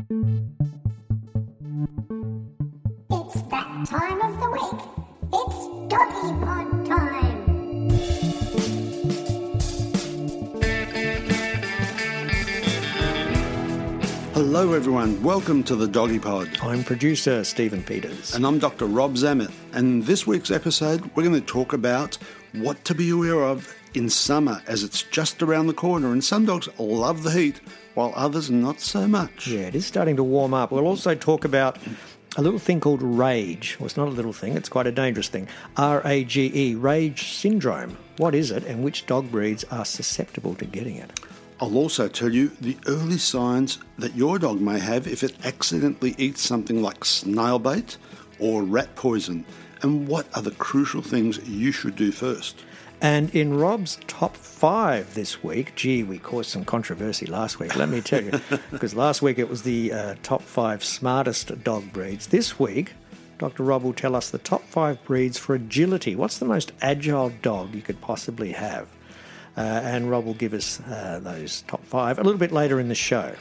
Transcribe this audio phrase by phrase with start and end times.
[0.00, 0.16] It's
[3.42, 4.80] that time of the week.
[5.34, 7.90] It's doggy pod time.
[14.32, 15.22] Hello, everyone.
[15.22, 16.48] Welcome to the Doggy Pod.
[16.62, 18.34] I'm producer Stephen Peters.
[18.34, 18.86] And I'm Dr.
[18.86, 19.52] Rob Zammit.
[19.74, 22.16] And this week's episode, we're going to talk about
[22.54, 26.12] what to be aware of in summer as it's just around the corner.
[26.12, 27.60] And some dogs love the heat,
[27.94, 29.46] while others not so much.
[29.46, 30.70] Yeah, it is starting to warm up.
[30.70, 31.78] We'll also talk about
[32.36, 33.76] a little thing called rage.
[33.78, 35.48] Well, it's not a little thing, it's quite a dangerous thing.
[35.76, 37.96] R A G E, rage syndrome.
[38.18, 41.10] What is it, and which dog breeds are susceptible to getting it?
[41.60, 46.14] I'll also tell you the early signs that your dog may have if it accidentally
[46.16, 47.98] eats something like snail bait
[48.38, 49.44] or rat poison,
[49.82, 52.64] and what are the crucial things you should do first.
[53.02, 57.88] And in Rob's top five this week, gee, we caused some controversy last week, let
[57.88, 58.38] me tell you,
[58.70, 62.26] because last week it was the uh, top five smartest dog breeds.
[62.26, 62.92] This week,
[63.38, 63.62] Dr.
[63.62, 66.14] Rob will tell us the top five breeds for agility.
[66.14, 68.86] What's the most agile dog you could possibly have?
[69.56, 72.88] Uh, and Rob will give us uh, those top five a little bit later in
[72.88, 73.34] the show.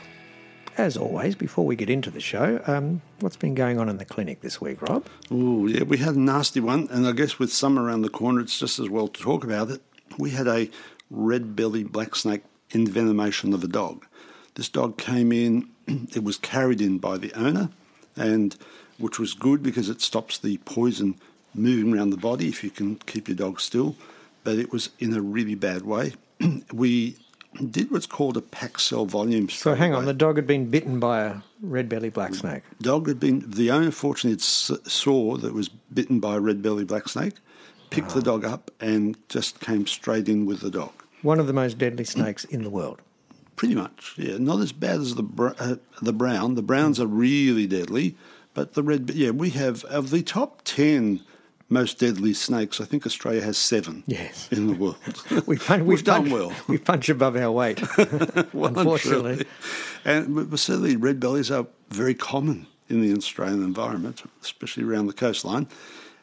[0.80, 4.06] As always, before we get into the show, um, what's been going on in the
[4.06, 5.06] clinic this week, Rob?
[5.30, 8.40] Oh, yeah, we had a nasty one, and I guess with summer around the corner,
[8.40, 9.82] it's just as well to talk about it.
[10.18, 10.70] We had a
[11.12, 14.06] red bellied black snake envenomation of a dog.
[14.56, 15.68] This dog came in,
[16.16, 17.72] it was carried in by the owner,
[18.16, 18.56] and
[18.98, 21.16] which was good because it stops the poison
[21.54, 23.98] moving around the body if you can keep your dog still,
[24.46, 26.14] but it was in a really bad way.
[26.72, 27.18] we
[27.70, 29.50] did what's called a pack cell volume.
[29.50, 32.64] So hang on, the dog had been bitten by a red belly black snake.
[32.82, 37.10] dog had been the owner fortunately saw that was bitten by a red belly black
[37.10, 37.34] snake,
[37.90, 40.92] picked the dog up and just came straight in with the dog.
[41.22, 43.02] One of the most deadly snakes in the world.
[43.56, 44.38] Pretty much, yeah.
[44.38, 46.56] Not as bad as the br- uh, the brown.
[46.56, 48.16] The browns are really deadly,
[48.54, 51.20] but the red, yeah, we have of the top ten
[51.70, 52.82] most deadly snakes.
[52.82, 54.04] I think Australia has seven.
[54.08, 54.50] Yes.
[54.52, 54.98] in the world.
[55.46, 56.52] We pun- We've done well.
[56.68, 57.80] We punch above our weight,
[58.54, 59.46] unfortunately.
[60.04, 65.14] And but certainly red bellies are very common in the Australian environment, especially around the
[65.14, 65.68] coastline.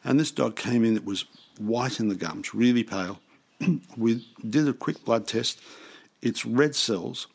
[0.03, 1.25] And this dog came in, it was
[1.57, 3.19] white in the gums, really pale.
[3.97, 5.59] we did a quick blood test.
[6.21, 7.27] Its red cells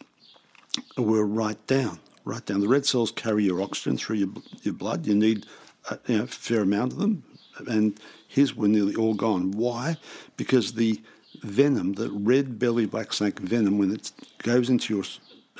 [0.96, 2.60] were right down, right down.
[2.60, 4.28] The red cells carry your oxygen through your,
[4.62, 5.06] your blood.
[5.06, 5.46] You need
[5.90, 7.24] a you know, fair amount of them.
[7.68, 9.52] And his were nearly all gone.
[9.52, 9.96] Why?
[10.36, 11.00] Because the
[11.42, 14.10] venom, the red belly black snake venom, when it
[14.42, 15.04] goes into your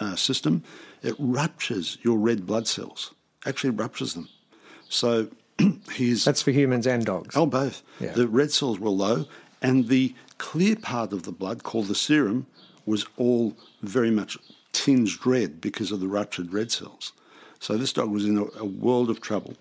[0.00, 0.62] uh, system,
[1.02, 3.12] it ruptures your red blood cells.
[3.44, 4.28] Actually, ruptures them.
[4.88, 5.28] So
[5.92, 7.36] his That's for humans and dogs.
[7.36, 7.82] Oh, both.
[8.00, 8.12] Yeah.
[8.12, 9.26] The red cells were low,
[9.60, 12.46] and the clear part of the blood, called the serum,
[12.86, 14.38] was all very much
[14.72, 17.12] tinged red because of the ruptured red cells.
[17.60, 19.54] So this dog was in a, a world of trouble.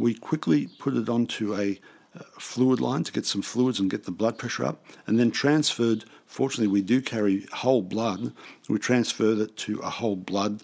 [0.00, 1.78] We quickly put it onto a,
[2.18, 5.30] uh fluid line to get some fluids and get the blood pressure up, and then
[5.30, 6.04] transferred.
[6.26, 8.32] Fortunately, we do carry whole blood.
[8.68, 10.62] We transferred it to a whole blood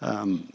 [0.00, 0.48] um,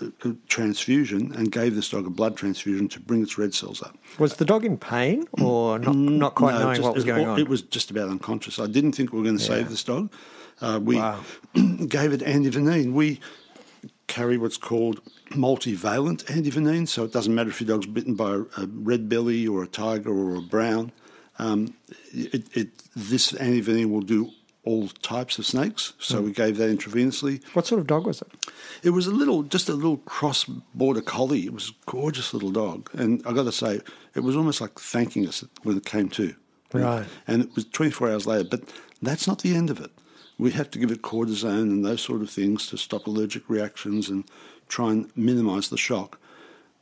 [0.00, 3.96] uh, transfusion and gave this dog a blood transfusion to bring its red cells up.
[4.18, 7.06] Was the dog in pain or not, not quite No, knowing just- what was it-
[7.06, 7.38] going on?
[7.40, 8.58] It was just about unconscious.
[8.58, 10.12] I didn't think we were going to save this dog.
[10.60, 11.20] Uh, we Wow.
[11.54, 12.92] gave it antivenin.
[12.92, 13.20] We
[14.08, 18.40] carry what's called multivalent antivenin, so it doesn't matter if your dog's bitten by a,
[18.62, 20.92] a red belly or a tiger or a brown.
[21.38, 21.74] Um,
[22.12, 24.30] it, it, this antivenin will do
[24.64, 27.42] all types of snakes, so we gave that intravenously.
[27.54, 28.28] What sort of dog was it?
[28.82, 31.46] It was a little, just a little cross border collie.
[31.46, 32.90] It was a gorgeous little dog.
[32.92, 33.80] And i got to say,
[34.14, 36.34] it was almost like thanking us when it came to.
[36.72, 37.06] Right.
[37.26, 38.48] And it was 24 hours later.
[38.48, 38.62] But
[39.00, 39.90] that's not the end of it.
[40.40, 44.08] We have to give it cortisone and those sort of things to stop allergic reactions
[44.08, 44.24] and
[44.68, 46.18] try and minimise the shock.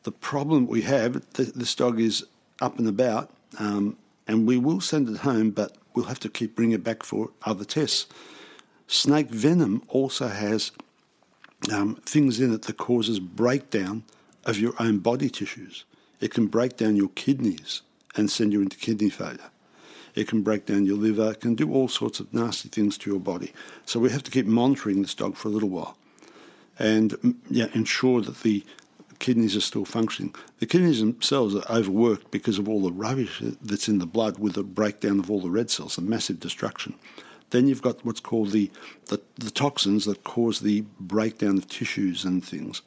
[0.04, 2.24] The problem we have, th- this dog is
[2.62, 3.96] up and about, um,
[4.28, 7.30] and we will send it home, but we'll have to keep bringing it back for
[7.42, 8.06] other tests.
[8.86, 10.70] Snake venom also has
[11.72, 14.04] um, things in it that causes breakdown
[14.44, 15.84] of your own body tissues.
[16.20, 17.82] It can break down your kidneys
[18.14, 19.50] and send you into kidney failure.
[20.18, 23.20] It can break down your liver, can do all sorts of nasty things to your
[23.20, 23.52] body.
[23.86, 25.96] So we have to keep monitoring this dog for a little while
[26.76, 28.64] and mm, yeah, ensure that the
[29.20, 30.34] kidneys are still functioning.
[30.58, 34.54] The kidneys themselves are overworked because of all the rubbish that's in the blood with
[34.54, 36.94] the breakdown of all the red cells, a massive destruction.
[37.50, 38.70] Then you've got what's called the,
[39.06, 42.82] the, the toxins that cause the breakdown of tissues and things.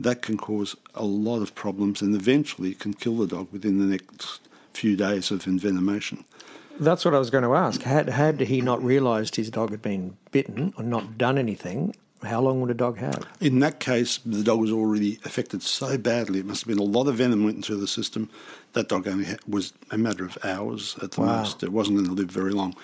[0.00, 3.86] That can cause a lot of problems and eventually can kill the dog within the
[3.86, 4.40] next
[4.72, 6.24] few days of envenomation.
[6.80, 7.82] That's what I was going to ask.
[7.82, 12.40] Had had he not realised his dog had been bitten or not done anything, how
[12.40, 13.24] long would a dog have?
[13.40, 16.40] In that case, the dog was already affected so badly.
[16.40, 18.28] It must have been a lot of venom went into the system.
[18.74, 21.38] That dog only ha- was a matter of hours at the Wow.
[21.38, 21.62] most.
[21.62, 22.74] It wasn't going to live very long.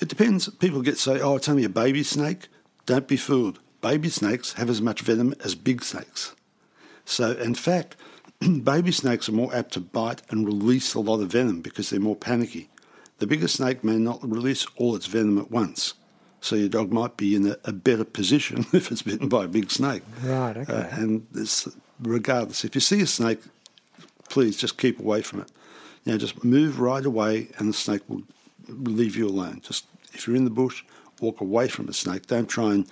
[0.00, 0.48] It depends.
[0.48, 2.48] People get say, "Oh, it's only a baby snake."
[2.86, 3.60] Don't be fooled.
[3.80, 6.34] Baby snakes have as much venom as big snakes.
[7.04, 7.96] So, in fact,
[8.64, 12.00] baby snakes are more apt to bite and release a lot of venom because they're
[12.00, 12.68] more panicky.
[13.24, 15.94] The bigger snake may not release all its venom at once.
[16.42, 19.48] So your dog might be in a, a better position if it's bitten by a
[19.48, 20.02] big snake.
[20.22, 20.70] Right, okay.
[20.70, 21.66] Uh, and this,
[21.98, 23.40] regardless, if you see a snake,
[24.28, 25.50] please just keep away from it.
[26.04, 28.24] You know, just move right away, and the snake will
[28.68, 29.62] leave you alone.
[29.62, 30.84] Just if you're in the bush,
[31.18, 32.26] walk away from a snake.
[32.26, 32.86] Don't try and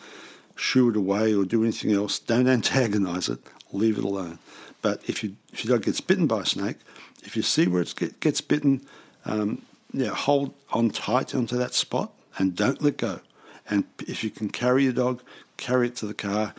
[0.56, 2.18] shoo it away or do anything else.
[2.18, 3.40] Don't antagonize it.
[3.70, 4.38] Leave it alone.
[4.80, 6.78] But if you if your dog gets bitten by a snake,
[7.22, 8.86] if you see where it get, gets bitten,
[9.26, 9.60] um,
[9.92, 13.20] yeah, hold on tight onto that spot and don't let go.
[13.68, 15.22] And if you can carry your dog,
[15.56, 16.54] carry it to the car,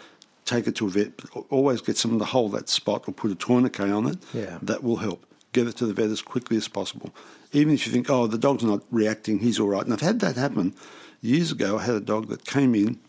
[0.46, 1.18] take it to a vet.
[1.18, 4.18] But always get someone to hold that spot or put a tourniquet on it.
[4.34, 4.60] Yeah.
[4.62, 5.26] That will help.
[5.52, 7.14] Get it to the vet as quickly as possible.
[7.52, 9.84] Even if you think, oh, the dog's not reacting, he's all right.
[9.84, 10.74] And I've had that happen.
[11.22, 13.00] Years ago, I had a dog that came in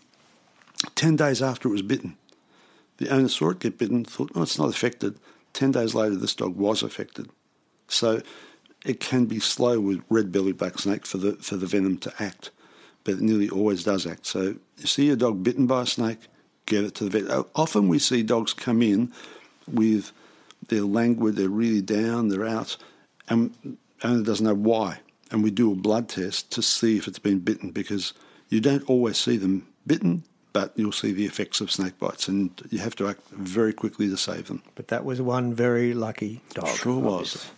[0.95, 2.17] 10 days after it was bitten.
[2.99, 5.19] The owner saw it get bitten, thought, oh, it's not affected.
[5.55, 7.31] 10 days later, this dog was affected.
[7.89, 8.21] So
[8.85, 12.13] it can be slow with red bellied black snake for the, for the venom to
[12.19, 12.51] act,
[13.03, 14.27] but it nearly always does act.
[14.27, 16.19] So you see a dog bitten by a snake,
[16.67, 17.31] get it to the vet.
[17.31, 19.13] Uh, Often we see dogs come in
[19.67, 20.13] with
[20.69, 22.77] they're languid, they're really down, they're out,
[23.29, 25.01] and owner doesn't know why.
[25.31, 28.13] And we do a blood test to see if it's been bitten because
[28.49, 32.51] you don't always see them bitten, but you'll see the effects of snake bites, and
[32.71, 34.63] you have to act very quickly to save them.
[34.75, 36.69] But that was one very lucky dog.
[36.69, 37.51] Sure was.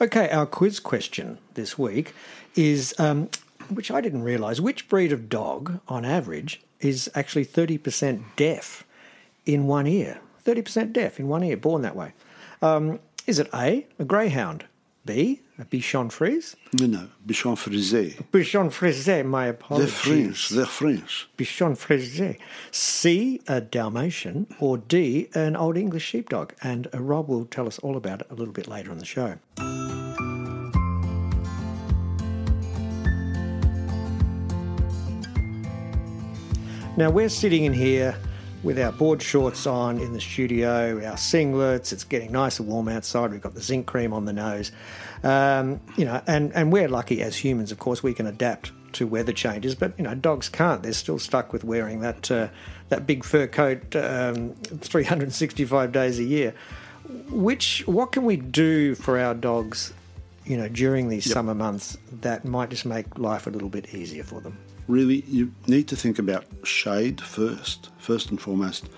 [0.00, 2.14] Okay, our quiz question this week
[2.54, 3.28] is, um,
[3.68, 8.84] which I didn't realise, which breed of dog, on average, is actually 30% deaf
[9.46, 10.20] in one ear?
[10.44, 12.12] 30% deaf in one ear, born that way.
[12.62, 14.64] Um, is it A, a greyhound,
[15.06, 16.56] B, a Bichon Frise?
[16.78, 18.22] No, no, Bichon frisé.
[18.30, 19.94] Bichon Frise, my They're apologies.
[19.94, 21.28] French, they're French.
[21.38, 22.36] Bichon Frise.
[22.70, 26.52] C, a Dalmatian, or D, an Old English sheepdog.
[26.62, 29.06] And uh, Rob will tell us all about it a little bit later on the
[29.06, 29.38] show.
[36.96, 38.14] Now we're sitting in here
[38.62, 41.92] with our board shorts on in the studio, our singlets.
[41.92, 43.30] It's getting nice and warm outside.
[43.30, 44.72] We've got the zinc cream on the nose,
[45.22, 47.72] um, you know, and and we're lucky as humans.
[47.72, 50.82] Of course, we can adapt to weather changes, but you know, dogs can't.
[50.82, 52.48] They're still stuck with wearing that uh,
[52.88, 56.54] that big fur coat um, 365 days a year.
[57.28, 59.92] Which what can we do for our dogs?
[60.44, 64.24] You know, during these summer months, that might just make life a little bit easier
[64.24, 64.56] for them.
[64.90, 68.88] Really, you need to think about shade first, first and foremost.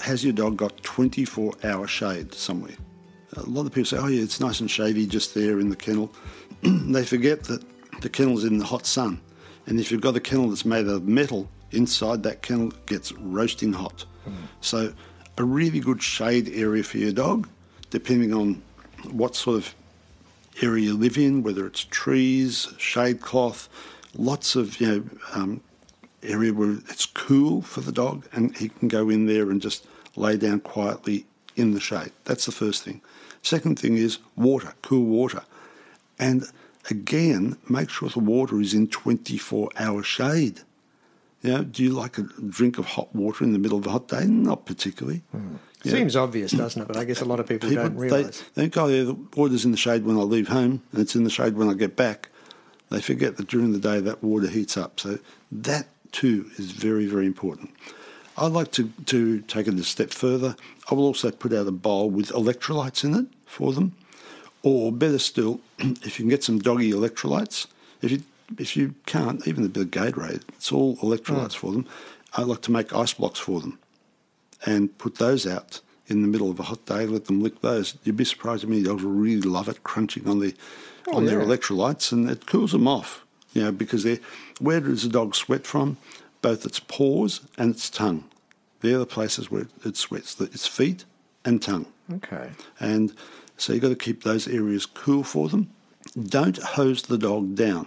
[0.00, 2.74] Has your dog got 24 hour shade somewhere?
[3.38, 5.76] A lot of people say, oh, yeah, it's nice and shady just there in the
[5.76, 6.12] kennel.
[6.62, 7.64] they forget that
[8.02, 9.18] the kennel's in the hot sun.
[9.64, 13.72] And if you've got a kennel that's made of metal, inside that kennel gets roasting
[13.72, 14.04] hot.
[14.26, 14.34] Hmm.
[14.60, 14.92] So,
[15.38, 17.48] a really good shade area for your dog,
[17.88, 18.60] depending on
[19.10, 19.74] what sort of
[20.60, 23.70] area you live in, whether it's trees, shade cloth,
[24.14, 25.60] lots of you know um,
[26.22, 29.86] area where it's cool for the dog and he can go in there and just
[30.16, 31.26] lay down quietly
[31.56, 32.12] in the shade.
[32.24, 33.00] That's the first thing.
[33.42, 35.42] Second thing is water, cool water.
[36.18, 36.44] And
[36.90, 40.60] again, make sure the water is in 24 hour shade.
[41.42, 43.90] You know, do you like a drink of hot water in the middle of a
[43.90, 44.26] hot day?
[44.26, 45.22] Not particularly.
[45.32, 46.86] You know, Seems obvious, doesn't it?
[46.86, 48.42] But I guess a lot of people, don't they, realise.
[48.54, 51.16] they think, oh, yeah, the water's in the shade when I leave home and it's
[51.16, 52.28] in the shade when I get back.
[52.90, 55.00] They forget that during the day that water heats up.
[55.00, 55.18] So
[55.52, 57.70] that too is very, very important.
[58.36, 60.56] I'd like to, to take it a step further.
[60.90, 63.94] I will also put out a bowl with electrolytes in it for them.
[64.62, 67.66] Or better still, if you can get some doggy electrolytes,
[68.02, 68.22] if you
[68.58, 71.56] if you can't, even a bit of Gatorade, it's all electrolytes mm.
[71.56, 71.86] for them.
[72.32, 73.78] I like to make ice blocks for them
[74.66, 77.06] and put those out in the middle of a hot day.
[77.06, 77.96] Let them lick those.
[78.04, 80.54] You'd be surprised how many dogs really love it, crunching on the
[81.12, 81.46] Oh, on their yeah.
[81.46, 83.24] electrolytes, and it cools them off.
[83.52, 84.20] You know, because they
[84.60, 85.96] where does a dog sweat from?
[86.42, 88.24] Both its paws and its tongue.
[88.80, 90.40] They're the places where it sweats.
[90.40, 91.04] Its feet
[91.44, 91.86] and tongue.
[92.14, 92.50] Okay.
[92.78, 93.14] And
[93.56, 95.70] so you've got to keep those areas cool for them.
[96.20, 97.86] Don't hose the dog down.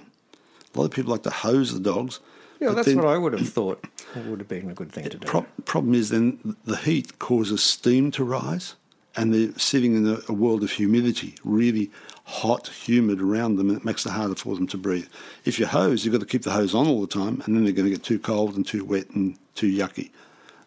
[0.74, 2.20] A lot of people like to hose the dogs.
[2.60, 3.84] Yeah, that's then what I would have thought
[4.16, 5.28] would have been a good thing to do.
[5.28, 8.76] pro- problem is then the heat causes steam to rise,
[9.16, 11.92] and they're sitting in a, world of humidity, really
[12.26, 15.08] hot, humid around them, and it makes it harder for them to breathe.
[15.46, 17.64] If you hose, you've got to keep the hose on all the time, and then
[17.64, 20.10] they're going to get too cold and too wet and too yucky.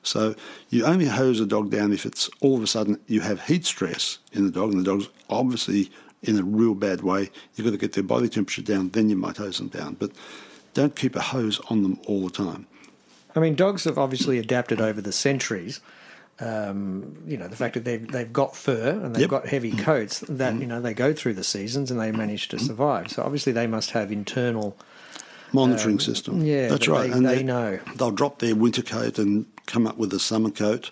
[0.03, 0.37] So
[0.71, 3.67] you only hose a dog down if it's all of a sudden you have heat
[3.67, 5.91] stress in the dog, and the dog's obviously
[6.23, 7.31] in a real bad way.
[7.55, 9.95] You've got to get their body temperature down, then you might hose them down.
[9.95, 10.13] But
[10.75, 12.67] don't keep a hose on them all the time.
[13.35, 15.81] I mean, dogs have obviously adapted over the centuries.
[16.39, 19.31] Um, you know, the fact that they've they've got fur and they've Yep.
[19.31, 22.59] got heavy coats that you know they go through the seasons and they manage to
[22.59, 23.11] survive.
[23.11, 24.77] So obviously they must have internal.
[25.53, 26.41] monitoring system.
[26.41, 27.11] Um, yeah, that's that right.
[27.13, 27.79] they- they know.
[27.97, 30.91] They'll drop their winter coat and come up with a summer coat,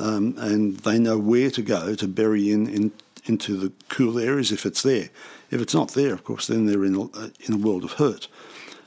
[0.00, 2.92] um, and they know where to go to bury in, in
[3.26, 5.10] into the cool areas if it's there.
[5.50, 8.26] If it's not there, of course, then they're in a, in a world of hurt.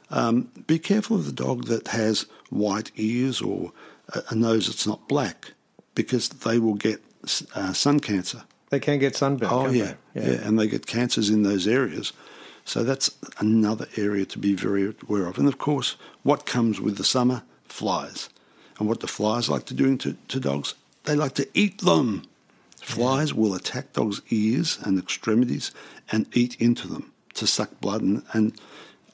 [0.09, 3.71] Um, be careful of the dog that has white ears or
[4.09, 5.53] a, a nose that's not black,
[5.95, 7.01] because they will get
[7.55, 8.43] uh, sun cancer.
[8.69, 9.49] They can get sunburn.
[9.51, 12.13] Oh can't yeah, yeah, and they get cancers in those areas.
[12.65, 15.37] So that's another area to be very aware of.
[15.37, 17.43] And of course, what comes with the summer?
[17.65, 18.29] Flies.
[18.79, 20.75] And what the flies like to do to, to dogs?
[21.03, 22.23] They like to eat them.
[22.77, 25.71] Flies will attack dogs' ears and extremities
[26.11, 28.01] and eat into them to suck blood.
[28.01, 28.53] And, and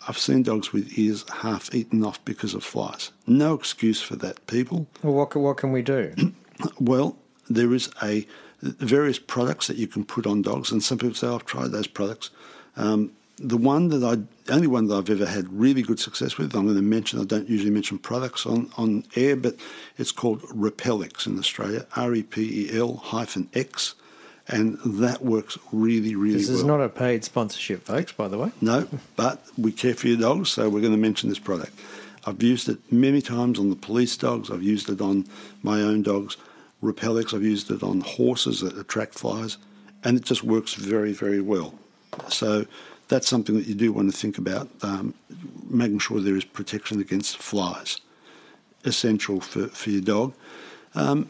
[0.07, 3.11] I've seen dogs with ears half eaten off because of flies.
[3.27, 4.87] No excuse for that, people.
[5.03, 6.13] Well, what what can we do?
[6.79, 7.17] Well,
[7.49, 8.27] there is a
[8.61, 11.87] various products that you can put on dogs, and some people say, "I've tried those
[11.87, 12.29] products."
[12.75, 16.53] Um, the one that I, only one that I've ever had really good success with,
[16.53, 17.21] I'm going to mention.
[17.21, 19.55] I don't usually mention products on, on air, but
[19.97, 23.95] it's called Repel-X in Australia, R E P E L hyphen X,
[24.47, 26.57] and that works really, really This well.
[26.57, 28.11] is not a paid sponsorship, folks.
[28.11, 28.51] By the way.
[28.59, 31.71] No, but we care for your dogs, so we're going to mention this product.
[32.25, 34.51] I've used it many times on the police dogs.
[34.51, 35.25] I've used it on
[35.63, 36.35] my own dogs.
[36.81, 39.57] Repel-X, I've used it on horses that attract flies,
[40.03, 41.73] and it just works very, very well.
[42.29, 42.65] So
[43.09, 45.13] that's something that you do want to think about, um,
[45.69, 47.99] making sure there is protection against flies.
[48.85, 50.33] Essential for, for your dog.
[50.95, 51.29] Um,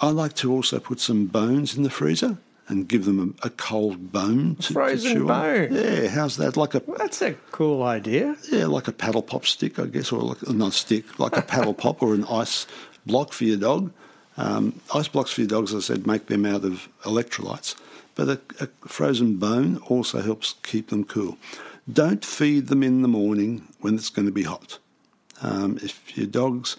[0.00, 2.38] I like to also put some bones in the freezer
[2.68, 5.26] and give them a, a cold bone to, to Frozen chew on.
[5.26, 5.68] bone?
[5.74, 6.56] Yeah, how's that?
[6.56, 8.36] Like a That's a cool idea.
[8.50, 11.74] yeah, like a paddle pop stick, I guess, or like not stick, like a paddle
[11.74, 12.66] pop or an ice
[13.04, 13.92] block for your dog.
[14.36, 17.74] Um, ice blocks for your dogs, as I said, make them out of electrolytes.
[18.14, 21.38] But a, a frozen bone also helps keep them cool.
[21.90, 24.78] Don't feed them in the morning when it's going to be hot.
[25.42, 26.76] Um, if your dogs,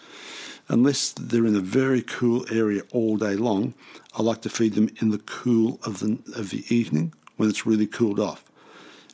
[0.68, 3.76] unless they're in a very cool area all day long,
[4.16, 7.66] I like to feed them in the cool of the of the evening when it's
[7.66, 8.44] really cooled off.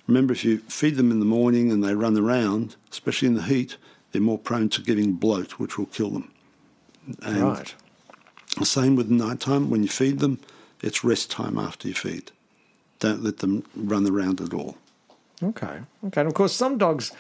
[0.08, 3.44] Remember, if you feed them in the morning and they run around, especially in the
[3.44, 3.78] heat,
[4.12, 6.32] they're more prone to getting bloat, which will kill them.
[7.22, 7.76] And right.
[8.64, 9.70] Same with nighttime.
[9.70, 10.40] When you feed them,
[10.82, 12.32] it's rest time after you feed.
[13.00, 14.78] Don't let them run around at all.
[15.42, 15.80] Okay.
[16.06, 16.22] Okay.
[16.22, 17.12] And of course, some dogs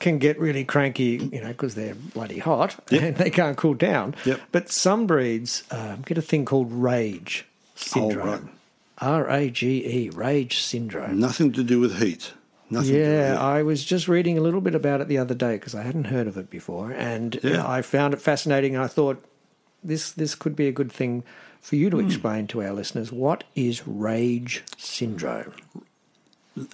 [0.00, 3.02] can get really cranky, you know, because they're bloody hot Yep.
[3.02, 4.14] and they can't cool down.
[4.24, 4.40] Yep.
[4.50, 7.44] But some breeds um, get a thing called rage
[7.76, 8.26] syndrome.
[8.28, 8.42] right.
[8.98, 11.18] R A G E, rage syndrome.
[11.20, 12.32] Nothing to do with heat.
[12.70, 13.38] Nothing to do with Yeah.
[13.40, 16.04] I was just reading a little bit about it the other day because I hadn't
[16.04, 17.66] heard of it before, and Yeah.
[17.66, 18.74] I found it fascinating.
[18.74, 19.22] And I thought
[19.82, 21.22] this this could be a good thing
[21.60, 22.06] for you to Hmm.
[22.06, 23.12] explain to our listeners.
[23.12, 25.52] What is rage syndrome?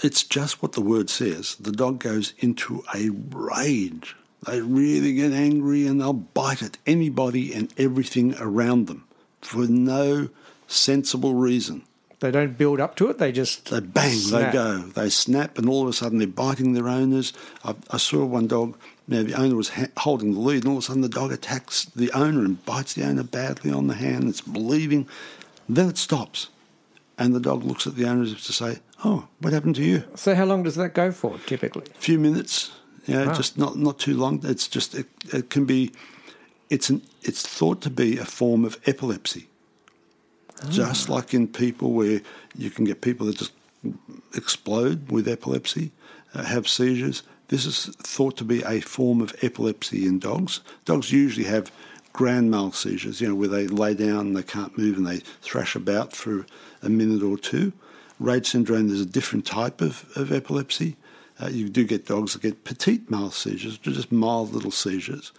[0.02, 1.56] It's just what the word says.
[1.60, 7.52] The dog goes into a rage They really get angry and they'll bite at anybody
[7.52, 9.04] and everything around them
[9.40, 10.28] for no
[10.68, 11.82] sensible reason.
[12.20, 13.18] They don't build up to it.
[13.18, 14.52] They just They bang, snap.
[14.52, 17.32] they go, they snap, and all of a sudden they're biting their owners.
[17.64, 18.76] I, I saw one dog.
[19.08, 21.32] Now the owner was ha- holding the lead, and all of a sudden the dog
[21.32, 24.28] attacks the owner and bites the owner badly on the hand.
[24.28, 25.08] It's bleeding.
[25.68, 26.48] Then it stops,
[27.18, 29.84] and the dog looks at the owner as if to say, "Oh, what happened to
[29.84, 31.84] you?" So how long does that go for typically?
[31.94, 32.72] A few minutes,
[33.06, 33.34] you know, Wow.
[33.34, 34.40] just not not too long.
[34.44, 35.92] It's just it, it can be.
[36.68, 39.46] It's an it's thought to be a form of epilepsy.
[40.70, 42.22] Just like in people where
[42.56, 43.52] you can get people that just
[44.34, 45.92] explode with epilepsy,
[46.34, 47.22] uh, have seizures.
[47.48, 50.60] This is thought to be a form of epilepsy in dogs.
[50.84, 51.70] Dogs usually have
[52.12, 55.18] grand mal seizures, you know, where they lay down and they can't move and they
[55.42, 56.46] thrash about for
[56.82, 57.72] a minute or two.
[58.18, 60.96] Rage syndrome, is a different type of, of epilepsy.
[61.40, 65.32] Uh, you do get dogs that get petite mal seizures, just mild little seizures.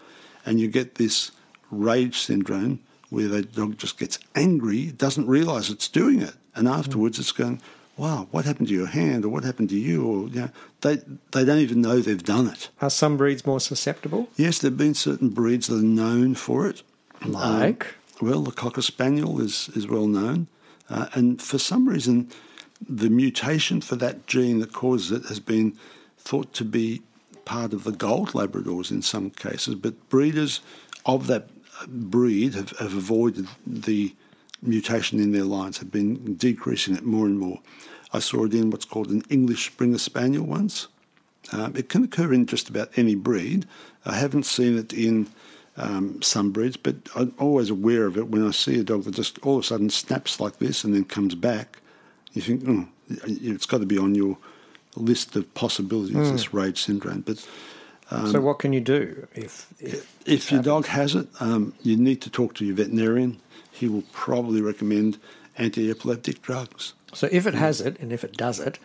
[0.45, 1.31] And you get this
[1.71, 6.35] rage syndrome where the dog just gets angry, doesn't realise it's doing it.
[6.55, 7.61] And afterwards it's going,
[7.97, 10.05] wow, what happened to your hand or what happened to you?
[10.05, 10.49] Or, you know,
[10.81, 10.97] they,
[11.31, 12.69] they don't even know they've done it.
[12.81, 14.29] Are some breeds more susceptible?
[14.35, 16.83] Yes, there have been certain breeds that are known for it.
[17.25, 17.87] Like?
[18.21, 20.47] Um, well, the Cocker Spaniel is, is well known.
[20.89, 22.29] Uh, and for some reason,
[22.87, 25.77] the mutation for that gene that causes it has been
[26.17, 27.01] thought to be
[27.45, 29.75] part of the gold Labradors in some cases.
[29.75, 30.61] But breeders
[31.05, 31.47] of that
[31.87, 34.15] breed have, have avoided the
[34.61, 37.59] mutation in their lines, have been decreasing it more and more.
[38.13, 40.87] I saw it in what's called an English Springer Spaniel once.
[41.51, 43.65] Um, it can occur in just about any breed.
[44.05, 45.27] I haven't seen it in
[45.77, 49.15] um, some breeds, but I'm always aware of it when I see a dog that
[49.15, 51.79] just all of a sudden snaps like this and then comes back.
[52.33, 54.37] You think, oh, it's got to be on your
[54.95, 57.21] list of possibilities, this rage syndrome.
[57.21, 57.47] But
[58.09, 62.21] so what can you do if, if if your dog has it, um, you need
[62.21, 63.41] to talk to your veterinarian.
[63.71, 65.19] He will probably recommend
[65.57, 66.93] anti-epileptic drugs.
[67.13, 68.79] so if it has it and if it does it,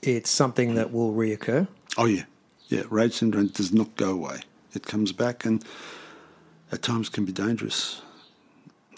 [0.00, 1.68] it's something that will reoccur.
[1.98, 2.24] Oh yeah,
[2.68, 2.82] yeah.
[2.88, 4.40] Rage syndrome does not go away.
[4.74, 5.62] It comes back and
[6.70, 8.00] at times can be dangerous.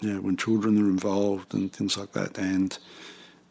[0.01, 2.77] Yeah, when children are involved and things like that, and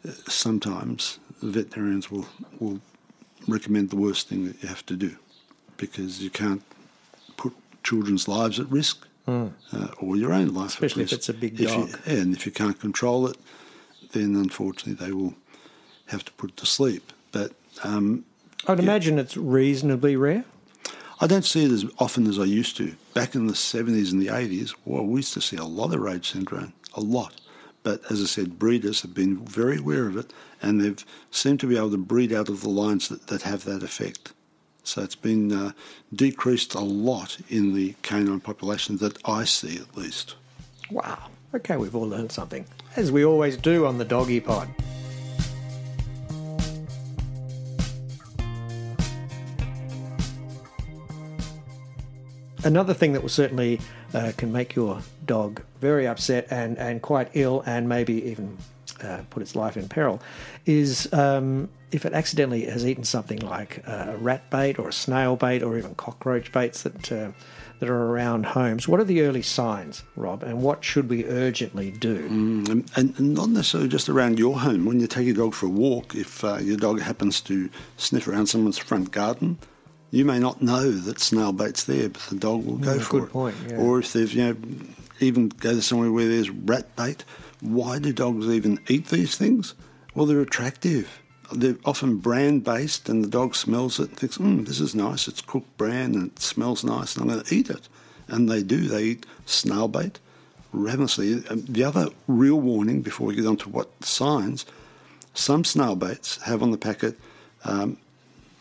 [0.07, 2.27] uh, sometimes veterinarians will
[2.61, 2.81] will
[3.47, 5.17] recommend the worst thing that you have to do
[5.87, 6.63] because you can't
[7.37, 9.49] put children's lives at risk uh,
[9.99, 11.19] or your own life Especially at if risk.
[11.19, 11.89] it's a big you- dog.
[12.07, 13.37] yeah, and if you can't control it,
[14.13, 15.35] then unfortunately they will
[16.07, 17.13] have to put it to sleep.
[17.33, 18.25] But um,
[18.69, 20.45] I'd imagine it's reasonably rare.
[21.21, 22.95] I don't see it as often as I used to.
[23.15, 26.01] Back in the 70s and the 80s, well, we used to see a lot of
[26.01, 27.41] rage syndrome, a lot.
[27.83, 31.67] But as I said, breeders have been very aware of it and they've seemed to
[31.67, 34.33] be able to breed out of the lines that, that have that effect.
[34.85, 35.73] So it's been uh,
[36.15, 40.37] decreased a lot in the canine population that I see at least.
[40.91, 41.31] Wow.
[41.55, 42.67] Okay, we've all learned something,
[42.97, 44.69] as we always do on the Doggy Pod.
[52.65, 53.81] Another thing that will certainly
[54.15, 58.57] uh, can make your dog very upset and, and quite ill and maybe even
[59.03, 60.21] uh, put its life in peril
[60.67, 64.93] is um, if it accidentally has eaten something like uh, a rat bait or a
[64.93, 67.31] snail bait or even cockroach baits that, uh,
[67.81, 68.89] that are around homes.
[68.89, 72.29] What are the early signs, Rob, and what should we urgently do?
[72.29, 74.85] Mm, and, and not necessarily just around your home.
[74.87, 78.27] When you take your dog for a walk, if uh, your dog happens to sniff
[78.29, 79.59] around someone's front garden,
[80.11, 83.11] you may not know that snail bait's there, but the dog will go Mm, for
[83.21, 83.31] good it.
[83.33, 83.77] point, yeah.
[83.77, 84.57] Or if they've, you know,
[85.21, 87.25] even go to somewhere where there's rat bait,
[87.65, 89.75] why do dogs even eat these things?
[90.15, 91.21] Well, they're attractive.
[91.51, 95.27] They're often brand based, and the dog smells it and thinks, mm, this is nice.
[95.29, 97.89] It's cooked brand and it smells nice, and I'm going to eat it.
[98.29, 98.87] And they do.
[98.89, 100.21] They eat snail bait
[100.73, 101.35] ravenously.
[101.35, 104.67] The other real warning before we get on to what signs,
[105.33, 107.19] some snail baits have on the packet
[107.65, 107.97] um,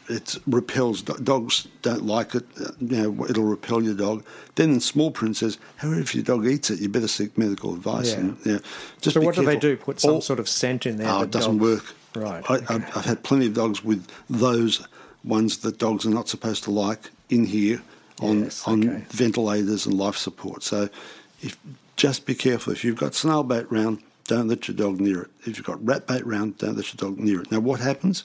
[0.10, 4.24] it repels do- dogs don't like it uh, you know it'll repel your dog
[4.56, 7.74] then in small print says however if your dog eats it you better seek medical
[7.74, 8.20] advice Yeah.
[8.20, 8.58] and yeah
[9.02, 9.78] just So, what do they do?
[9.78, 11.10] Put some All- sort of scent in there?
[11.10, 12.44] oh, it doesn't dogs- work Right.
[12.50, 12.66] I, okay.
[12.76, 14.86] I've, I've had plenty of dogs with those
[15.24, 17.82] ones that dogs are not supposed to like in here
[18.22, 20.90] on Yes, on ventilators and life support so
[21.42, 21.58] if
[21.96, 25.32] just be careful if you've got snail bait round don't let your dog near it
[25.42, 28.24] if you've got rat bait round don't let your dog near it now what happens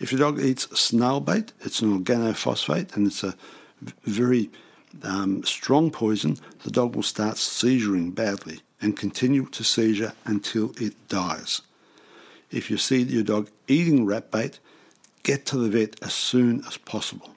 [0.00, 3.34] if your dog eats snail bait it's an organophosphate and it's a
[4.04, 4.50] very
[5.02, 10.94] um, strong poison the dog will start seizuring badly and continue to seizure until it
[11.08, 11.62] dies
[12.50, 14.58] if you see your dog eating rat bait,
[15.22, 17.30] get to the vet as soon as possible.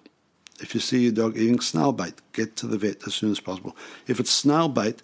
[0.61, 3.39] If you see your dog eating snail bait, get to the vet as soon as
[3.39, 3.75] possible.
[4.07, 5.01] If it's snail bait,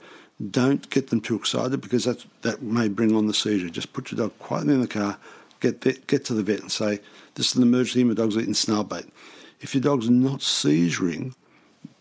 [0.51, 3.69] don't get them too excited because that that may bring on the seizure.
[3.69, 5.17] Just put your dog quietly in the car,
[5.59, 6.99] get vet, get to the vet and say,
[7.35, 8.03] "This is an emergency.
[8.03, 9.05] My dog's eating snail bait."
[9.59, 11.33] If your dog's not seizuring,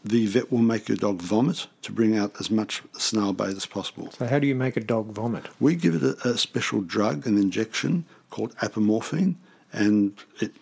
[0.05, 3.67] the vet will make your dog vomit to bring out as much snail bait as
[3.67, 4.13] possible.
[4.13, 5.47] So, how do you make a dog vomit?
[5.59, 9.35] We give it a, a special drug, an injection called apomorphine,
[9.73, 10.53] and it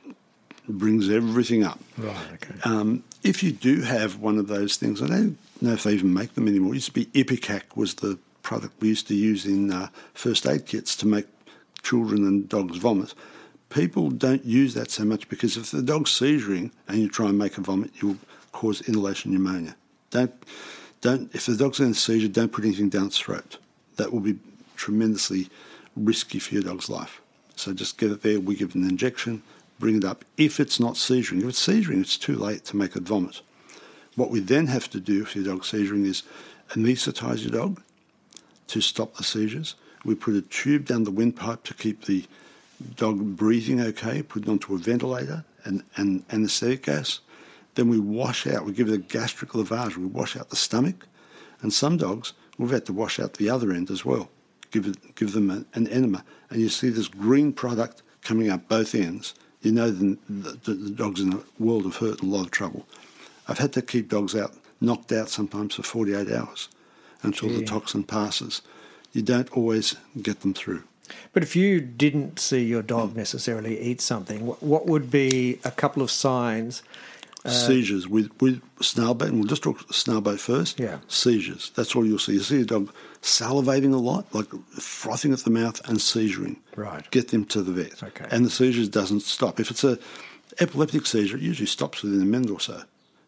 [0.68, 1.78] brings everything up.
[1.98, 2.54] Right, okay.
[2.64, 6.14] Um, if you do have one of those things, I don't know if they even
[6.14, 6.72] make them anymore.
[6.72, 10.46] It used to be Ipecac was the product we used to use in uh, first
[10.46, 11.26] aid kits to make
[11.84, 13.14] children and dogs vomit.
[13.70, 17.38] People don't use that so much because if the dog's seizuring and you try and
[17.38, 18.18] make a vomit, you'll
[18.52, 19.76] cause inhalation pneumonia.
[20.10, 20.32] Don't,
[21.00, 21.34] don't.
[21.34, 23.58] If the dog's in a seizure, don't put anything down its throat.
[23.96, 24.38] That will be
[24.76, 25.48] tremendously
[25.96, 27.20] risky for your dog's life.
[27.56, 28.40] So just get it there.
[28.40, 29.42] We give an injection,
[29.78, 30.24] bring it up.
[30.36, 33.42] If it's not seizuring, if it's seizuring, it's too late to make it vomit.
[34.16, 36.22] What we then have to do if your dog's seizuring is
[36.70, 37.80] anaesthetize your dog
[38.68, 39.74] to stop the seizures.
[40.04, 42.24] We put a tube down the windpipe to keep the
[42.96, 47.20] dog breathing okay, put it onto a ventilator and, and anaesthetic gas.
[47.74, 51.06] Then we wash out, we give it a gastric lavage, we wash out the stomach.
[51.60, 54.28] And some dogs, we've had to wash out the other end as well,
[54.70, 56.24] give, it, give them an, an enema.
[56.50, 59.34] And you see this green product coming out both ends.
[59.62, 62.50] You know the, the, the dog's in a world of hurt and a lot of
[62.50, 62.86] trouble.
[63.48, 66.68] I've had to keep dogs out, knocked out sometimes for 48 hours
[67.22, 68.60] until the toxin passes.
[69.14, 70.82] You don't always get them through.
[71.32, 76.02] But if you didn't see your dog necessarily eat something, what, would be a couple
[76.02, 76.82] of signs?
[77.44, 80.80] Uh, seizures with, with snail bait, and we'll just talk snail bait first.
[80.80, 80.98] Yeah.
[81.08, 81.70] Seizures.
[81.76, 82.32] That's all you'll see.
[82.32, 84.48] You see a dog salivating a lot, like
[84.80, 86.56] frothing at the mouth and seizuring.
[86.74, 87.08] Right.
[87.10, 88.02] Get them to the vet.
[88.02, 88.26] Okay.
[88.30, 89.60] And the seizures doesn't stop.
[89.60, 89.98] If it's a
[90.58, 92.82] epileptic seizure, it usually stops within a minute or so.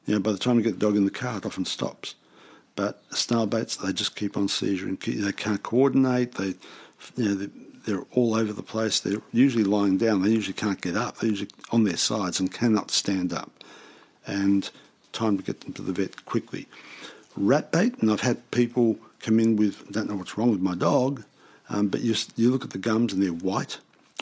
[0.06, 2.14] You know, by the time you get the dog in the car, it often stops.
[2.76, 5.00] But snail baits, they just keep on seizuring.
[5.00, 6.34] They can't coordinate.
[6.34, 6.54] They,
[7.16, 7.48] you know, they,
[7.86, 9.00] they're all over the place.
[9.00, 10.22] They're usually lying down.
[10.22, 11.16] They usually can't get up.
[11.16, 13.50] They're usually on their sides and cannot stand up.
[14.26, 14.68] And
[15.12, 16.66] time to get them to the vet quickly.
[17.36, 20.60] Rat bait, and I've had people come in with, I don't know what's wrong with
[20.60, 21.24] my dog,
[21.68, 23.78] um, but you, you look at the gums and they're white.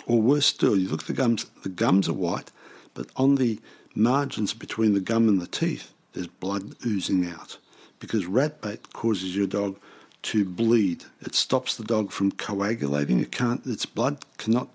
[0.06, 2.50] Or worse still, you look at the gums, the gums are white,
[2.94, 3.60] but on the
[3.94, 7.58] margins between the gum and the teeth, there's blood oozing out.
[8.04, 9.78] Because rat bait causes your dog
[10.24, 11.04] to bleed.
[11.22, 13.18] It stops the dog from coagulating.
[13.20, 14.68] It can't, its blood cannot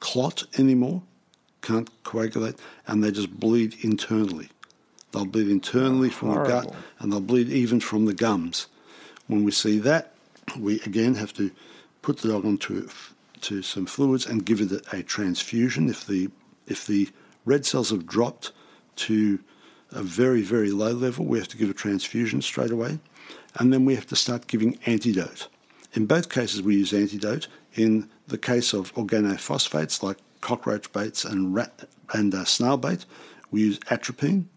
[0.00, 1.00] clot anymore,
[1.62, 4.50] can't coagulate, and they just bleed internally.
[5.12, 8.66] They'll bleed internally oh, from the gut, and they'll bleed even from the gums.
[9.28, 10.12] When we see that,
[10.58, 11.50] we again have to
[12.02, 12.86] put the dog onto
[13.40, 15.88] to some fluids and give it a, a transfusion.
[15.88, 16.30] If the
[16.66, 17.08] if the
[17.46, 18.52] red cells have dropped
[18.96, 19.38] to
[19.94, 22.98] a very very low level, we have to give a transfusion straight away,
[23.56, 25.48] and then we have to start giving antidote.
[25.94, 27.46] In both cases, we use antidote.
[27.74, 33.06] In the case of organophosphates like cockroach baits and rat and uh, snail bait,
[33.50, 34.48] we use atropine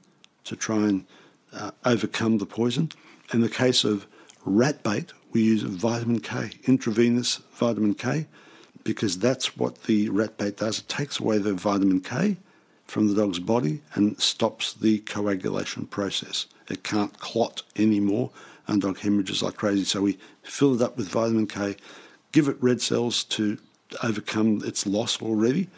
[0.44, 1.06] to try and
[1.54, 2.92] uh, overcome the poison.
[3.34, 4.08] In the case of
[4.46, 8.28] rat bait, we use vitamin K, intravenous vitamin K,
[8.84, 10.80] because that's what the rat bait does.
[10.80, 12.38] It takes away the vitamin K
[12.88, 16.48] from the dog's body and stops the coagulation process.
[16.70, 18.32] It can't clot anymore,
[18.68, 19.84] and dog hemorrhages like crazy.
[19.86, 21.76] So we fill it up with vitamin K,
[22.32, 23.58] give it red cells to
[24.04, 25.70] overcome its loss already,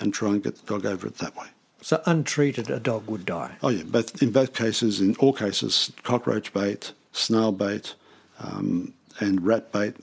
[0.00, 1.46] and try and get the dog over it that way.
[1.80, 3.56] So untreated, a dog would die.
[3.62, 7.94] Oh yeah, both in both cases, in all cases, cockroach bait, snail bait,
[8.38, 9.96] um, and rat bait,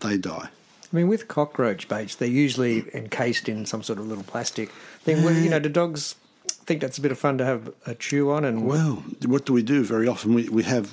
[0.00, 0.48] they die.
[0.92, 4.70] I mean, with cockroach baits, they're usually encased in some sort of little plastic
[5.06, 6.16] Where, you know, do dogs
[6.48, 8.44] think that's a bit of fun to have a chew on?
[8.44, 9.84] And Well, what do we do?
[9.84, 10.92] Very often we, we have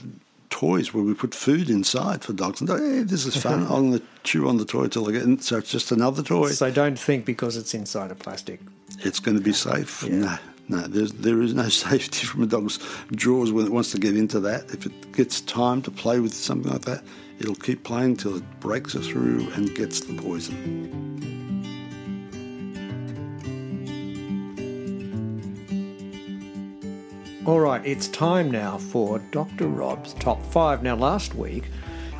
[0.50, 3.64] toys where we put food inside for dogs and hey, this is fun.
[3.70, 5.40] I'm going to chew on the toy till I get in.
[5.40, 6.50] So it's just another toy.
[6.52, 8.60] so don't think because it's inside a plastic.
[9.00, 10.08] it's going to be safe.
[10.08, 10.38] No,
[10.70, 12.80] no, there's, there is no safety from a dog's
[13.14, 14.72] jaws when it wants to get into that.
[14.72, 17.04] If it gets time to play with something like that,
[17.40, 21.53] it'll keep playing till it breaks it through and gets the poison.
[27.46, 29.68] All right, it's time now for Dr.
[29.68, 30.82] Rob's top five.
[30.82, 31.66] Now, last week,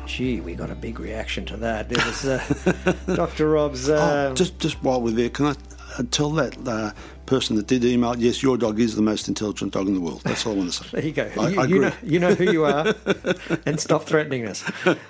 [0.04, 1.88] gee, we got a big reaction to that.
[1.88, 3.48] There was uh, Dr.
[3.48, 3.88] Rob's.
[3.88, 5.54] Uh, oh, just just while we're there, can I
[5.98, 6.92] uh, tell that uh,
[7.24, 8.14] person that did email?
[8.18, 10.20] Yes, your dog is the most intelligent dog in the world.
[10.24, 10.88] That's all I want to say.
[10.92, 11.30] There you go.
[11.40, 12.94] I, you, I you know, you know who you are,
[13.64, 14.62] and stop threatening us.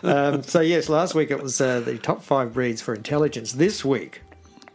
[0.04, 3.50] Um, so yes, last week it was uh, the top five breeds for intelligence.
[3.50, 4.22] This week,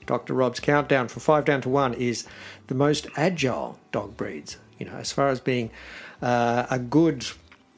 [0.05, 0.33] Dr.
[0.33, 2.27] Rob's countdown from five down to one is
[2.67, 4.57] the most agile dog breeds.
[4.79, 5.69] You know, as far as being
[6.21, 7.27] uh, a good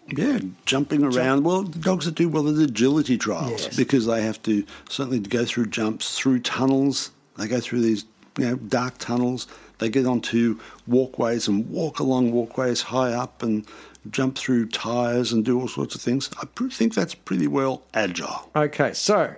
[0.08, 1.44] Yeah, jumping around.
[1.44, 3.76] Well, dogs that do well at agility trials Yes.
[3.76, 7.12] because they have to certainly go through jumps, through tunnels.
[7.38, 8.06] They go through these
[8.38, 9.48] you know dark tunnels.
[9.80, 13.66] They get onto walkways and walk along walkways high up and
[14.12, 16.30] jump through tyres and do all sorts of things.
[16.42, 18.50] I pr- think that's pretty well agile.
[18.56, 19.36] Okay, so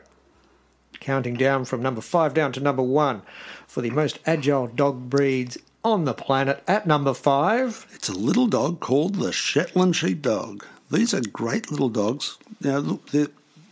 [1.00, 3.22] counting down from number five down to number one
[3.68, 6.64] for the most agile dog breeds on the planet.
[6.68, 10.64] At number five, It's a little dog called the Shetland Sheepdog.
[10.92, 12.38] These are great little dogs.
[12.62, 13.28] Now, look, they're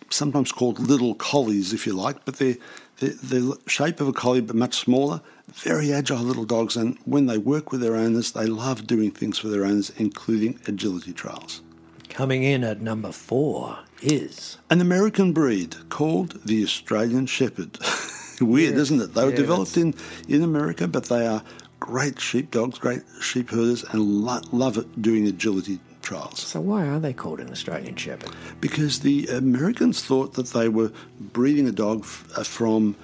[0.10, 2.58] sometimes called little collies, if you like, but they're,
[3.00, 5.22] they're, they're the shape of a collie but much smaller.
[5.54, 9.38] Very agile little dogs, and when they work with their owners, they love doing things
[9.40, 11.62] for their owners, including agility trials.
[12.10, 17.78] coming in at number four, is An American breed called the Australian Shepherd.
[18.42, 19.14] Weird, isn't it?
[19.14, 19.94] They were Yeah, developed in,
[20.28, 21.44] in America, but they are
[21.82, 26.40] great sheepdogs, great sheep herders, and lo- love it doing agility trials.
[26.40, 28.32] so why are they called an Australian Shepherd?
[28.62, 32.96] Because the Americans thought that they were breeding a dog f- uh, from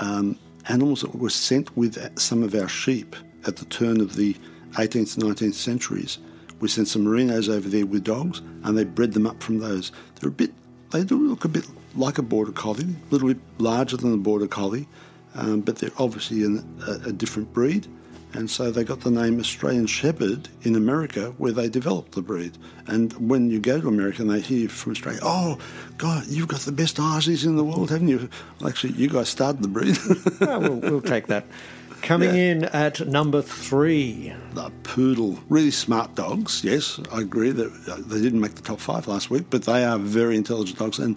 [0.00, 3.14] um, animals that were sent with some of our sheep
[3.46, 4.34] at the turn of the
[4.72, 6.18] 18th, 19th centuries.
[6.60, 9.92] We sent some merinos over there with dogs, and they bred them up from those.
[10.20, 10.52] They're a bit,
[10.90, 14.18] they do look a bit like a border collie, a little bit larger than a
[14.18, 14.88] border collie,
[15.34, 16.62] um, but they're obviously a,
[17.06, 17.86] a different breed.
[18.36, 22.58] And so they got the name Australian Shepherd in America, where they developed the breed.
[22.86, 25.58] And when you go to America and they hear from Australia, oh,
[25.96, 28.28] God, you've got the best Aussies in the world, haven't you?
[28.60, 29.96] Well, actually, you guys started the breed.
[30.48, 31.46] Oh, we'll, we'll take that.
[32.02, 36.62] Coming in at number three, the poodle, really smart dogs.
[36.62, 39.82] Yes, I agree that uh, they didn't make the top five last week, but they
[39.84, 40.98] are very intelligent dogs.
[40.98, 41.16] And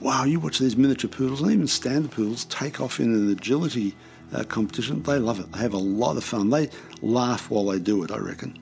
[0.00, 3.94] wow, you watch these miniature poodles and even standard poodles take off in an agility
[4.32, 5.02] uh, competition.
[5.02, 5.50] They love it.
[5.52, 6.50] They have a lot of fun.
[6.50, 6.70] They
[7.02, 8.10] laugh while they do it.
[8.10, 8.58] I reckon.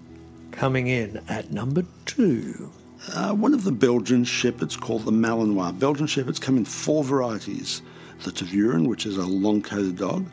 [0.50, 2.70] coming in at number two.
[3.14, 5.76] Uh, one of the Belgian shepherds called the Malinois.
[5.78, 7.82] Belgian shepherds come in four varieties:
[8.24, 10.26] the Tervuren, which is a long-coated dog,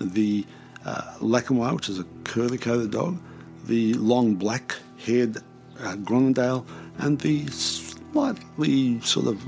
[0.00, 0.46] the
[0.86, 3.18] uh, Laekenois, which is a curly-coated dog,
[3.66, 5.36] the long black-haired
[5.80, 6.64] uh, Groenendael,
[6.98, 9.42] and the slightly sort of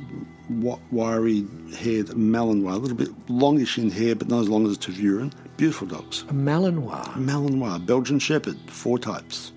[0.48, 4.78] wi- wiry-haired Malinois, a little bit longish in hair, but not as long as a
[4.78, 5.32] Tervuren.
[5.56, 6.22] Beautiful dogs.
[6.28, 7.12] A Malinois.
[7.14, 9.52] Malinois, Belgian shepherd, four types.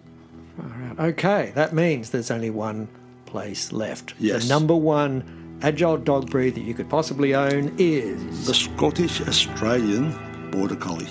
[0.59, 0.99] All right.
[0.99, 2.87] Okay, that means there's only one
[3.25, 4.13] place left.
[4.19, 4.43] Yes.
[4.43, 8.45] The number one agile dog breed that you could possibly own is.
[8.47, 11.07] The Scottish Australian Border Collie.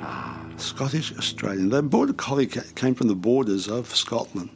[0.00, 0.40] Ah.
[0.56, 1.70] Scottish Australian.
[1.70, 4.50] The Border Collie came from the borders of Scotland,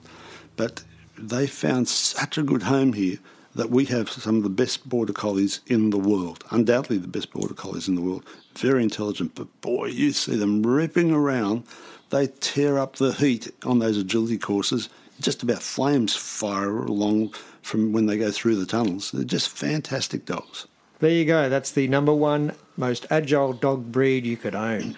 [0.57, 0.83] but
[1.18, 3.18] they found such a good home here
[3.54, 6.44] that we have some of the best Border Collies in the world.
[6.50, 8.24] Undoubtedly the best Border Collies in the world.
[8.56, 11.64] Very intelligent, but boy, you see them ripping around.
[12.10, 14.88] They tear up the heat on those agility courses.
[15.20, 19.10] Just about flames fire along from when they go through the tunnels.
[19.12, 20.66] They're just fantastic dogs.
[20.98, 21.48] There you go.
[21.48, 24.96] That's the number one most agile dog breed you could own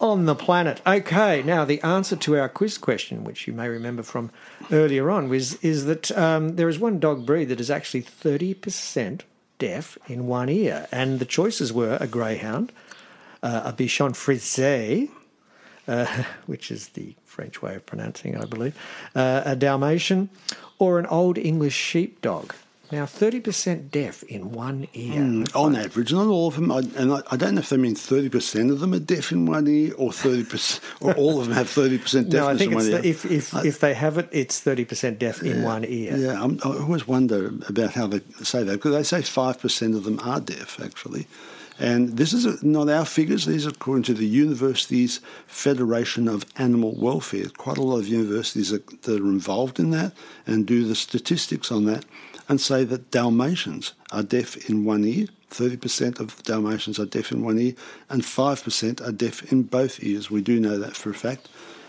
[0.00, 0.80] on the planet.
[0.86, 4.30] Okay, now the answer to our quiz question, which you may remember from
[4.70, 8.54] earlier on, was is that um, there is one dog breed that is actually thirty
[8.54, 9.24] percent
[9.58, 12.72] deaf in one ear, and the choices were a greyhound,
[13.42, 15.08] uh, a Bichon Frise,
[15.88, 18.76] uh, which is the French way of pronouncing I believe,
[19.14, 20.30] uh, a Dalmatian,
[20.78, 22.54] or an Old English sheepdog.
[22.90, 25.20] Now, 30% deaf in one ear.
[25.20, 27.76] Hmm, on average, not all of them, I, and I, I don't know if they
[27.76, 31.54] mean 30% of them are deaf in one ear or 30%, or all of them
[31.54, 33.02] have 30% deafness No, I think in it's one ear.
[33.02, 36.16] the, if if if they have it, it's thirty percent deaf in one ear.
[36.16, 40.04] Yeah, I'm, I always wonder about how they say that because they say 5% of
[40.04, 41.26] them are deaf, actually.
[41.80, 46.44] And this is a, not our figures, these are according to the Universities Federation of
[46.56, 47.46] Animal Welfare.
[47.56, 50.12] Quite a lot of universities are, that are involved in that
[50.46, 52.04] and do the statistics on that
[52.48, 55.26] and say that Dalmatians are deaf in one ear.
[55.50, 57.74] 30% of Dalmatians are deaf in one ear,
[58.10, 60.30] and 5% are deaf in both ears.
[60.30, 61.48] We do know that for a fact.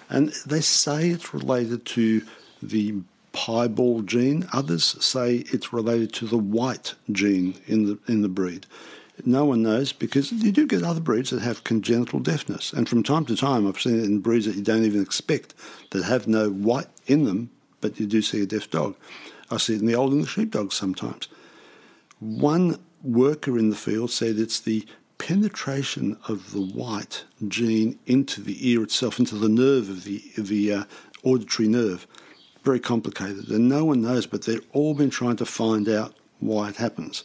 [0.09, 2.23] And they say it's related to
[2.61, 2.95] the
[3.31, 4.47] piebald gene.
[4.53, 8.65] Others say it's related to the white gene in the in the breed.
[9.25, 13.03] No one knows because you do get other breeds that have congenital deafness, and from
[13.03, 15.53] time to time I've seen it in breeds that you don't even expect
[15.91, 17.49] that have no white in them,
[17.81, 18.95] but you do see a deaf dog.
[19.51, 21.27] I see it in the old English sheepdogs sometimes.
[22.19, 24.85] One worker in the field said it's the
[25.17, 30.73] penetration of the white gene into the ear itself, into the nerve of the the
[30.73, 30.83] uh,
[31.23, 32.07] auditory nerve.
[32.63, 34.25] Very complicated, and no one knows.
[34.25, 37.23] But they've all been trying to find out why it happens.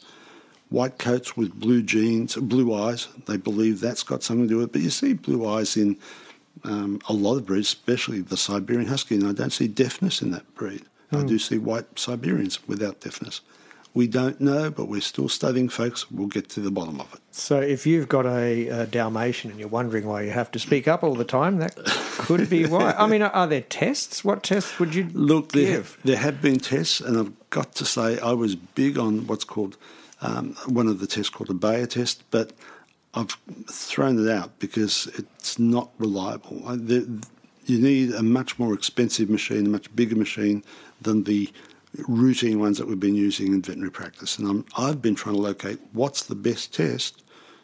[0.70, 3.08] White coats with blue genes, blue eyes.
[3.26, 4.72] They believe that's got something to do with it.
[4.72, 5.98] But you see blue eyes in
[6.64, 10.30] um, a lot of breeds, especially the Siberian Husky, and I don't see deafness in
[10.30, 10.84] that breed.
[11.14, 13.40] I do see white Siberians without deafness.
[13.94, 16.10] We don't know, but we're still studying, folks.
[16.10, 17.20] We'll get to the bottom of it.
[17.30, 20.88] So if you've got a, a Dalmatian and you're wondering why you have to speak
[20.88, 22.90] up all the time, that could be why.
[22.92, 24.24] I mean, are there tests?
[24.24, 25.98] What tests would you Look, there, give?
[26.04, 29.76] there have been tests, and I've got to say I was big on what's called
[30.20, 32.52] um, one of the tests called a BAER test, but
[33.14, 33.36] I've
[33.68, 36.62] thrown it out because it's not reliable.
[36.66, 37.22] I, the,
[37.66, 40.62] you need a much more expensive machine, a much bigger machine
[41.00, 41.50] than the
[42.08, 44.38] routine ones that we've been using in veterinary practice.
[44.38, 47.22] And I'm, I've been trying to locate what's the best test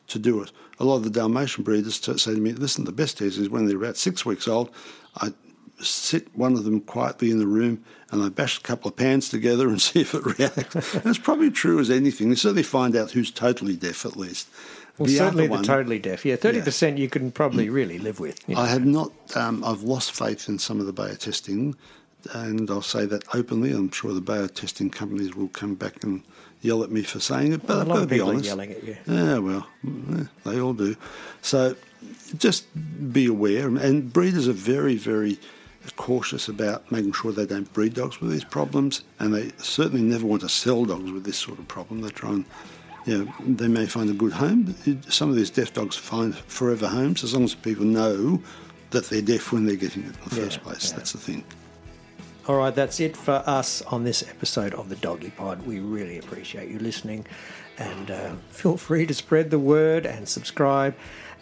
[0.09, 0.53] to do it.
[0.79, 3.49] A lot of the Dalmatian breeders t- say to me, listen, the best test is
[3.49, 4.71] when they're about six weeks old.
[5.17, 5.33] I
[5.83, 9.29] sit one of them quietly in the room and I bash a couple of pans
[9.29, 10.95] together and see if it reacts.
[10.95, 12.29] and it's probably true as anything.
[12.31, 14.49] They certainly find out who's totally deaf at least.
[15.01, 16.27] Well, The certainly the one- totally deaf.
[16.27, 18.39] Yeah, 30% you can probably really live with.
[18.47, 18.61] you know.
[18.61, 19.13] I have not.
[19.35, 21.75] Um, I've lost faith in some of the BAER testing,
[22.35, 23.73] and I'll say that openly.
[23.73, 26.23] I'm sure the BAER testing companies will come back and
[26.61, 28.33] yell at me for saying it, but a I've got to of be people are
[28.35, 28.47] honest.
[28.47, 28.97] yelling at you.
[29.07, 29.67] Yeah, well,
[30.45, 30.97] they all do.
[31.41, 31.77] So
[32.37, 32.67] just
[33.11, 35.39] be aware, and breeders are very, very
[35.97, 40.27] cautious about making sure they don't breed dogs with these problems, and they certainly never
[40.27, 42.03] want to sell dogs with this sort of problem.
[42.03, 42.45] They try and,
[43.07, 44.75] you know, they may find a good home.
[45.09, 48.43] Some of these deaf dogs find forever homes as long as people know
[48.91, 50.91] that they're deaf when they're getting it in the Yeah, first place.
[50.91, 50.97] yeah.
[50.97, 51.45] That's the thing.
[52.49, 55.65] All right, that's it for us on this episode of the Doggy Pod.
[55.67, 57.27] We really appreciate you listening,
[57.79, 60.95] and uh, feel free to spread the word and subscribe.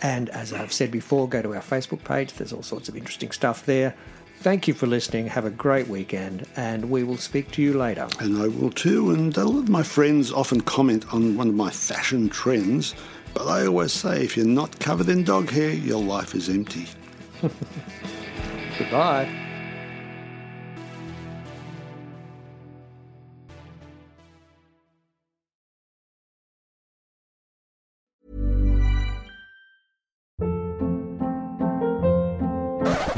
[0.03, 2.35] And as I've said before, go to our Facebook page.
[2.35, 3.94] There's all sorts of interesting stuff there.
[4.40, 5.27] Thank you for listening.
[5.27, 8.07] Have a great weekend, and we will speak to you later.
[8.20, 9.11] And I will too.
[9.11, 12.94] And a lot of my friends often comment on one of my fashion trends,
[13.35, 16.87] but I always say if you're not covered in dog hair, your life is empty.
[18.79, 19.29] Goodbye.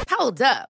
[0.09, 0.70] Hold up.